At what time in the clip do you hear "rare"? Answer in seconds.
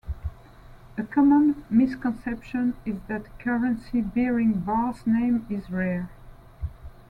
5.69-6.09